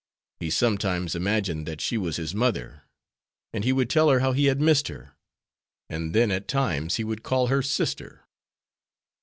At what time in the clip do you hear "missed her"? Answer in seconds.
4.59-5.11